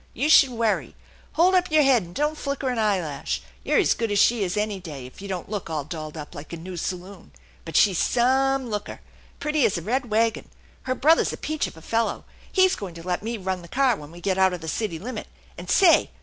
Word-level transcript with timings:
You 0.15 0.29
should 0.29 0.49
worry! 0.49 0.95
Hold 1.33 1.53
up 1.53 1.69
your 1.69 1.83
head, 1.83 2.01
and 2.01 2.15
don't 2.15 2.35
flicker 2.35 2.69
an 2.69 2.79
eyelash. 2.79 3.43
You're 3.63 3.77
as 3.77 3.93
good 3.93 4.09
as 4.09 4.17
she 4.17 4.43
is 4.43 4.57
any 4.57 4.79
day, 4.79 5.05
if 5.05 5.21
you 5.21 5.27
don't 5.27 5.47
look 5.47 5.69
all 5.69 5.83
dolled 5.83 6.17
up 6.17 6.33
like 6.33 6.51
a 6.51 6.57
new 6.57 6.75
saloon. 6.75 7.29
But 7.65 7.75
she's 7.75 7.99
some 7.99 8.67
looker! 8.71 9.01
Pretty 9.39 9.63
as 9.63 9.77
a 9.77 9.83
red 9.83 10.09
wagon! 10.09 10.49
Her 10.89 10.95
brother's 10.95 11.33
a 11.33 11.37
peach 11.37 11.67
of 11.67 11.77
a 11.77 11.83
fellow, 11.83 12.25
"He's 12.51 12.75
going 12.75 12.95
to 12.95 13.03
let 13.05 13.21
me 13.21 13.37
run 13.37 13.61
the 13.61 13.67
car 13.67 13.95
when 13.95 14.09
we 14.09 14.21
get 14.21 14.39
out 14.39 14.53
of 14.53 14.61
the 14.61 14.67
city 14.67 14.97
limit; 14.97 15.27
and 15.55 15.69
say! 15.69 16.09